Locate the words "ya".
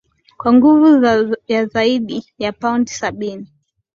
1.47-1.65, 2.37-2.51